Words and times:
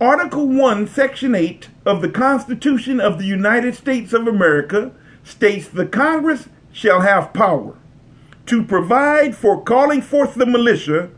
Article 0.00 0.46
1, 0.46 0.86
Section 0.86 1.34
8 1.34 1.70
of 1.84 2.02
the 2.02 2.08
Constitution 2.08 3.00
of 3.00 3.18
the 3.18 3.24
United 3.24 3.74
States 3.74 4.12
of 4.12 4.28
America 4.28 4.92
states 5.24 5.66
the 5.66 5.86
Congress 5.86 6.48
shall 6.70 7.00
have 7.00 7.32
power 7.32 7.74
to 8.46 8.62
provide 8.62 9.36
for 9.36 9.60
calling 9.60 10.00
forth 10.00 10.36
the 10.36 10.46
militia 10.46 11.10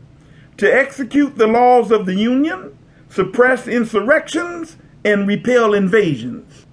to 0.57 0.65
execute 0.67 1.37
the 1.37 1.45
laws 1.45 1.91
of 1.91 2.07
the 2.07 2.15
Union, 2.15 2.75
suppress 3.07 3.67
insurrections, 3.67 4.77
and 5.05 5.27
repel 5.27 5.75
invasions. 5.75 6.65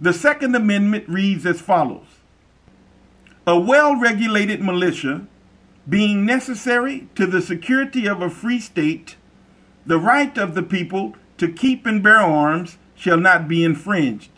The 0.00 0.12
Second 0.12 0.56
Amendment 0.56 1.08
reads 1.08 1.46
as 1.46 1.60
follows 1.60 2.08
A 3.46 3.56
well 3.56 3.94
regulated 3.94 4.60
militia, 4.60 5.28
being 5.88 6.26
necessary 6.26 7.06
to 7.14 7.24
the 7.24 7.40
security 7.40 8.08
of 8.08 8.20
a 8.20 8.28
free 8.28 8.58
state, 8.58 9.14
the 9.86 9.98
right 9.98 10.36
of 10.38 10.54
the 10.54 10.62
people 10.62 11.14
to 11.38 11.52
keep 11.52 11.86
and 11.86 12.02
bear 12.02 12.18
arms 12.18 12.78
shall 12.94 13.18
not 13.18 13.48
be 13.48 13.64
infringed. 13.64 14.30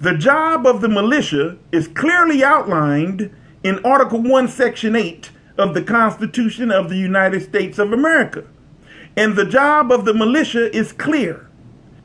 The 0.00 0.16
job 0.16 0.66
of 0.66 0.80
the 0.80 0.88
militia 0.88 1.58
is 1.72 1.88
clearly 1.88 2.42
outlined 2.42 3.34
in 3.62 3.84
Article 3.84 4.22
1, 4.22 4.48
Section 4.48 4.96
8 4.96 5.30
of 5.58 5.74
the 5.74 5.82
Constitution 5.82 6.70
of 6.70 6.88
the 6.88 6.96
United 6.96 7.42
States 7.42 7.78
of 7.78 7.92
America. 7.92 8.44
And 9.16 9.36
the 9.36 9.44
job 9.44 9.92
of 9.92 10.04
the 10.04 10.14
militia 10.14 10.74
is 10.74 10.92
clear. 10.92 11.48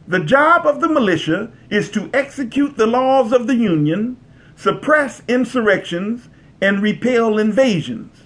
The 0.08 0.20
job 0.20 0.66
of 0.66 0.82
the 0.82 0.90
militia 0.90 1.52
is 1.70 1.90
to 1.92 2.10
execute 2.14 2.78
the 2.78 2.86
laws 2.88 3.32
of 3.32 3.48
the 3.48 3.56
Union, 3.56 4.18
suppress 4.56 5.24
insurrections, 5.28 6.30
and 6.62 6.82
repel 6.82 7.38
invasions. 7.38 8.25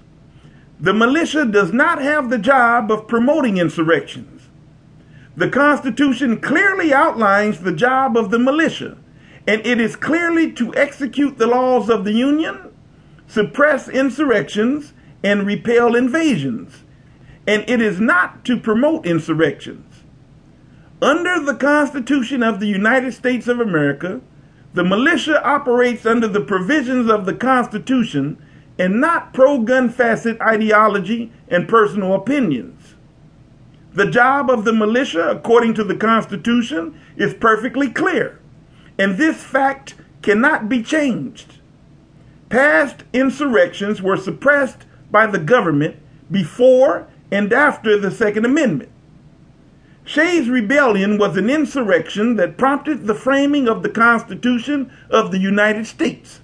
The 0.79 0.93
militia 0.93 1.45
does 1.45 1.73
not 1.73 2.01
have 2.01 2.29
the 2.29 2.37
job 2.37 2.89
of 2.89 3.07
promoting 3.07 3.57
insurrections. 3.57 4.47
The 5.35 5.49
Constitution 5.49 6.39
clearly 6.39 6.93
outlines 6.93 7.59
the 7.59 7.73
job 7.73 8.15
of 8.15 8.31
the 8.31 8.39
militia, 8.39 8.97
and 9.45 9.65
it 9.65 9.81
is 9.81 9.97
clearly 9.97 10.51
to 10.53 10.73
execute 10.75 11.37
the 11.37 11.47
laws 11.47 11.89
of 11.89 12.05
the 12.05 12.13
Union, 12.13 12.71
suppress 13.27 13.89
insurrections, 13.89 14.93
and 15.21 15.45
repel 15.45 15.95
invasions, 15.95 16.83
and 17.45 17.69
it 17.69 17.81
is 17.81 17.99
not 17.99 18.45
to 18.45 18.57
promote 18.57 19.05
insurrections. 19.05 20.03
Under 21.01 21.39
the 21.41 21.55
Constitution 21.55 22.41
of 22.41 22.59
the 22.59 22.67
United 22.67 23.13
States 23.13 23.47
of 23.47 23.59
America, 23.59 24.21
the 24.73 24.83
militia 24.83 25.45
operates 25.45 26.05
under 26.05 26.27
the 26.27 26.41
provisions 26.41 27.09
of 27.09 27.25
the 27.25 27.33
Constitution 27.33 28.37
and 28.79 29.01
not 29.01 29.33
pro 29.33 29.59
gun 29.59 29.89
facet 29.89 30.39
ideology 30.39 31.31
and 31.49 31.67
personal 31.67 32.15
opinions. 32.15 32.95
The 33.93 34.09
job 34.09 34.49
of 34.49 34.63
the 34.63 34.71
militia, 34.71 35.29
according 35.29 35.73
to 35.75 35.83
the 35.83 35.97
Constitution, 35.97 36.99
is 37.17 37.33
perfectly 37.33 37.89
clear, 37.89 38.39
and 38.97 39.17
this 39.17 39.43
fact 39.43 39.95
cannot 40.21 40.69
be 40.69 40.81
changed. 40.81 41.57
Past 42.47 43.03
insurrections 43.11 44.01
were 44.01 44.17
suppressed 44.17 44.85
by 45.11 45.27
the 45.27 45.39
government 45.39 45.97
before 46.31 47.07
and 47.31 47.51
after 47.51 47.99
the 47.99 48.11
Second 48.11 48.45
Amendment. 48.45 48.89
Shays' 50.05 50.49
Rebellion 50.49 51.17
was 51.17 51.37
an 51.37 51.49
insurrection 51.49 52.37
that 52.37 52.57
prompted 52.57 53.05
the 53.05 53.13
framing 53.13 53.67
of 53.67 53.83
the 53.83 53.89
Constitution 53.89 54.91
of 55.09 55.31
the 55.31 55.37
United 55.37 55.85
States 55.85 56.39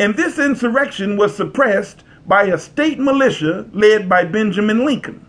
and 0.00 0.16
this 0.16 0.38
insurrection 0.38 1.18
was 1.18 1.36
suppressed 1.36 2.02
by 2.26 2.44
a 2.44 2.56
state 2.56 2.98
militia 2.98 3.68
led 3.74 4.08
by 4.08 4.24
Benjamin 4.24 4.82
Lincoln. 4.82 5.26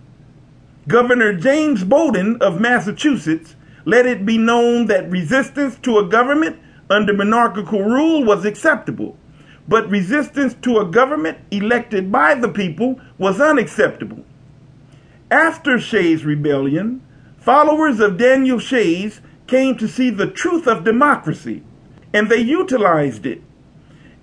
Governor 0.88 1.34
James 1.34 1.84
Bowdoin 1.84 2.38
of 2.42 2.62
Massachusetts 2.62 3.58
let 3.84 4.06
it 4.06 4.26
be 4.26 4.38
known 4.38 4.86
that 4.86 5.10
resistance 5.10 5.78
to 5.80 5.98
a 5.98 6.08
government 6.08 6.58
under 6.90 7.14
monarchical 7.14 7.84
rule 7.84 8.24
was 8.24 8.46
acceptable, 8.46 9.18
but 9.68 9.90
resistance 9.90 10.54
to 10.62 10.78
a 10.80 10.86
government 10.86 11.40
elected 11.52 12.10
by 12.10 12.34
the 12.34 12.48
people 12.48 12.98
was 13.18 13.42
unacceptable. 13.42 14.24
After 15.30 15.80
Shays' 15.80 16.24
rebellion, 16.24 17.02
followers 17.38 18.00
of 18.00 18.18
Daniel 18.18 18.60
Shays 18.60 19.20
came 19.48 19.76
to 19.78 19.88
see 19.90 20.10
the 20.10 20.32
truth 20.32 20.66
of 20.66 20.86
democracy, 20.86 21.62
and 22.14 22.30
they 22.30 22.40
utilized 22.40 23.26
it 23.26 23.42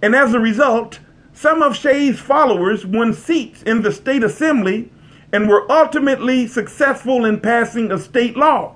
and 0.02 0.14
as 0.14 0.34
a 0.34 0.40
result, 0.40 1.00
some 1.32 1.62
of 1.62 1.76
Shays' 1.76 2.18
followers 2.18 2.84
won 2.84 3.12
seats 3.12 3.62
in 3.62 3.82
the 3.82 3.92
state 3.92 4.22
assembly 4.22 4.90
and 5.32 5.48
were 5.48 5.70
ultimately 5.70 6.46
successful 6.46 7.24
in 7.24 7.40
passing 7.40 7.92
a 7.92 7.98
state 7.98 8.36
law. 8.36 8.74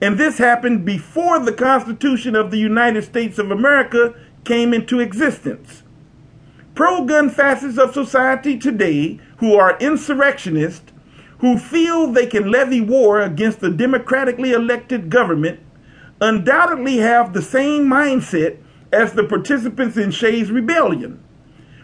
And 0.00 0.18
this 0.18 0.38
happened 0.38 0.84
before 0.84 1.38
the 1.38 1.52
Constitution 1.52 2.34
of 2.34 2.50
the 2.50 2.58
United 2.58 3.04
States 3.04 3.38
of 3.38 3.50
America 3.50 4.14
came 4.44 4.74
into 4.74 5.00
existence. 5.00 5.84
Pro 6.74 7.04
gun 7.04 7.30
facets 7.30 7.78
of 7.78 7.94
society 7.94 8.58
today 8.58 9.20
who 9.36 9.54
are 9.54 9.78
insurrectionists, 9.78 10.92
who 11.38 11.58
feel 11.58 12.06
they 12.08 12.26
can 12.26 12.50
levy 12.50 12.80
war 12.80 13.20
against 13.20 13.60
the 13.60 13.70
democratically 13.70 14.52
elected 14.52 15.10
government, 15.10 15.60
undoubtedly 16.20 16.96
have 16.98 17.32
the 17.32 17.42
same 17.42 17.86
mindset 17.86 18.58
as 18.92 19.12
the 19.12 19.24
participants 19.24 19.96
in 19.96 20.10
Shays' 20.10 20.50
rebellion, 20.50 21.22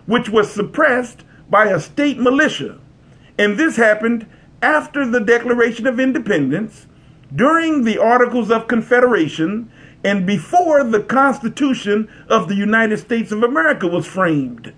which 0.06 0.28
was 0.28 0.50
suppressed 0.50 1.24
by 1.48 1.66
a 1.66 1.80
state 1.80 2.18
militia. 2.18 2.78
And 3.38 3.56
this 3.56 3.76
happened 3.76 4.26
after 4.62 5.06
the 5.06 5.20
Declaration 5.20 5.86
of 5.86 6.00
Independence, 6.00 6.86
during 7.34 7.84
the 7.84 7.98
Articles 7.98 8.50
of 8.50 8.68
Confederation, 8.68 9.70
and 10.04 10.26
before 10.26 10.84
the 10.84 11.00
Constitution 11.00 12.08
of 12.28 12.48
the 12.48 12.54
United 12.54 12.98
States 12.98 13.32
of 13.32 13.42
America 13.42 13.86
was 13.86 14.06
framed. 14.06 14.72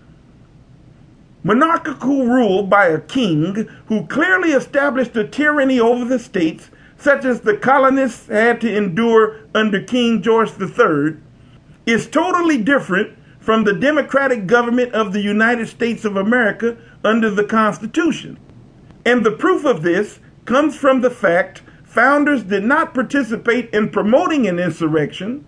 Monarchical 1.42 2.26
rule 2.26 2.62
by 2.62 2.86
a 2.86 3.00
king 3.00 3.68
who 3.86 4.06
clearly 4.06 4.50
established 4.50 5.16
a 5.16 5.26
tyranny 5.26 5.80
over 5.80 6.04
the 6.04 6.18
states, 6.18 6.70
such 6.98 7.24
as 7.24 7.40
the 7.40 7.56
colonists 7.56 8.26
had 8.26 8.60
to 8.60 8.76
endure 8.76 9.40
under 9.54 9.80
King 9.80 10.20
George 10.20 10.50
III, 10.60 11.16
is 11.86 12.06
totally 12.06 12.58
different 12.58 13.16
from 13.40 13.64
the 13.64 13.72
democratic 13.72 14.46
government 14.46 14.92
of 14.92 15.12
the 15.12 15.20
United 15.20 15.66
States 15.68 16.04
of 16.04 16.16
America 16.16 16.76
under 17.02 17.30
the 17.30 17.44
Constitution. 17.44 18.38
And 19.04 19.24
the 19.24 19.32
proof 19.32 19.64
of 19.64 19.82
this 19.82 20.20
comes 20.44 20.76
from 20.76 21.00
the 21.00 21.10
fact 21.10 21.62
founders 21.84 22.44
did 22.44 22.64
not 22.64 22.94
participate 22.94 23.70
in 23.70 23.88
promoting 23.88 24.46
an 24.46 24.58
insurrection, 24.58 25.44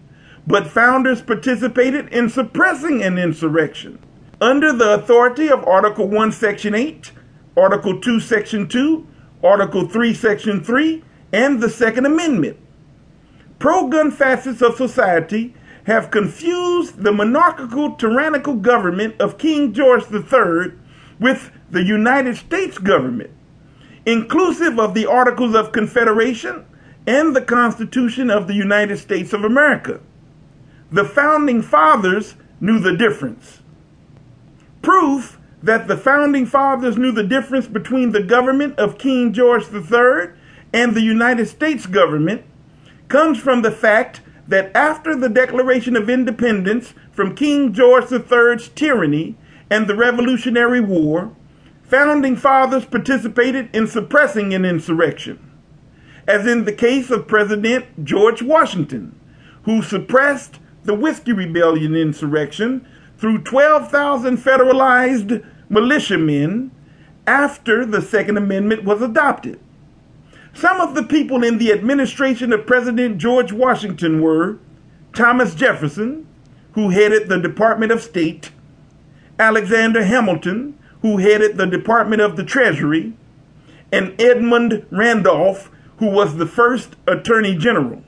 but 0.47 0.67
founders 0.67 1.23
participated 1.23 2.09
in 2.09 2.29
suppressing 2.29 3.03
an 3.03 3.19
insurrection. 3.19 3.99
Under 4.41 4.73
the 4.73 4.95
authority 4.95 5.49
of 5.49 5.65
Article 5.65 6.09
1, 6.09 6.33
Section 6.33 6.75
8, 6.75 7.13
Article 7.57 8.01
2, 8.01 8.19
Section 8.19 8.67
2, 8.67 9.07
Article 9.45 9.87
3, 9.87 10.15
Section 10.15 10.65
3, 10.65 11.05
and 11.33 11.61
the 11.61 11.71
Second 11.71 12.07
Amendment. 12.07 12.57
Pro 13.59 13.87
gun 13.87 14.11
facets 14.11 14.63
of 14.63 14.77
society 14.77 15.55
have 15.85 16.11
confused 16.11 17.03
the 17.03 17.13
monarchical 17.13 17.95
tyrannical 17.95 18.55
government 18.55 19.21
of 19.21 19.39
King 19.39 19.73
George 19.73 20.05
III 20.13 20.73
with 21.19 21.51
the 21.71 21.83
United 21.83 22.37
States 22.37 22.79
government, 22.79 23.31
inclusive 24.07 24.79
of 24.79 24.95
the 24.95 25.07
Articles 25.07 25.55
of 25.55 25.73
Confederation 25.73 26.65
and 27.07 27.35
the 27.35 27.43
Constitution 27.43 28.31
of 28.31 28.47
the 28.47 28.55
United 28.55 28.97
States 28.99 29.33
of 29.33 29.43
America. 29.43 30.01
The 30.91 31.05
founding 31.05 31.63
fathers 31.63 32.35
knew 32.61 32.79
the 32.79 32.97
difference. 32.97 33.61
Proof 34.83 35.41
that 35.63 35.89
the 35.89 35.97
founding 35.97 36.47
fathers 36.47 36.97
knew 36.97 37.13
the 37.13 37.23
difference 37.23 37.67
between 37.67 38.13
the 38.13 38.23
government 38.23 38.79
of 38.79 38.99
King 38.99 39.33
George 39.33 39.65
III 39.73 40.35
and 40.73 40.95
the 40.95 41.01
United 41.01 41.47
States 41.47 41.87
government 41.87 42.45
comes 43.09 43.39
from 43.39 43.63
the 43.63 43.71
fact 43.71 44.21
that 44.53 44.71
after 44.77 45.17
the 45.17 45.31
Declaration 45.31 45.97
of 45.97 46.11
Independence 46.11 46.93
from 47.11 47.35
King 47.35 47.73
George 47.73 48.13
III's 48.13 48.69
tyranny 48.69 49.35
and 49.71 49.87
the 49.87 49.97
Revolutionary 49.97 50.81
War, 50.81 51.35
founding 51.83 52.37
fathers 52.37 52.85
participated 52.85 53.75
in 53.75 53.87
suppressing 53.87 54.53
an 54.53 54.67
insurrection, 54.67 55.39
as 56.29 56.47
in 56.47 56.67
the 56.67 56.73
case 56.73 57.11
of 57.11 57.27
President 57.27 58.05
George 58.05 58.43
Washington, 58.43 59.19
who 59.63 59.81
suppressed 59.81 60.59
the 60.85 60.95
Whiskey 60.95 61.33
Rebellion 61.33 61.97
insurrection 61.97 62.87
through 63.17 63.39
12,000 63.45 64.37
federalized 64.37 65.43
militiamen 65.71 66.71
after 67.27 67.87
the 67.87 68.03
Second 68.03 68.37
Amendment 68.37 68.85
was 68.85 69.01
adopted. 69.01 69.59
Some 70.55 70.81
of 70.81 70.95
the 70.95 71.03
people 71.03 71.43
in 71.43 71.59
the 71.59 71.73
administration 71.73 72.53
of 72.53 72.67
President 72.67 73.19
George 73.19 73.53
Washington 73.53 74.21
were 74.21 74.59
Thomas 75.15 75.55
Jefferson, 75.55 76.27
who 76.73 76.91
headed 76.91 77.29
the 77.29 77.39
Department 77.39 77.93
of 77.93 78.03
State, 78.03 78.51
Alexander 79.39 80.05
Hamilton, 80.05 80.79
who 81.01 81.19
headed 81.19 81.57
the 81.57 81.67
Department 81.67 82.23
of 82.23 82.37
the 82.37 82.45
Treasury, 82.45 83.15
and 83.91 84.19
Edmund 84.21 84.87
Randolph, 84.91 85.71
who 85.99 86.07
was 86.07 86.37
the 86.37 86.47
first 86.47 86.97
attorney 87.07 87.57
general. 87.57 88.03